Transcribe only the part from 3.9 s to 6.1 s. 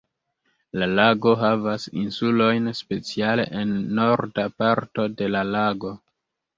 norda parto de la lago.